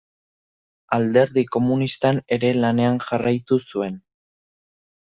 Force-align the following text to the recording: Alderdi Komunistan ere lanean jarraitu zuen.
Alderdi 0.97 1.43
Komunistan 1.57 2.23
ere 2.39 2.51
lanean 2.65 3.01
jarraitu 3.07 3.63
zuen. 3.71 4.05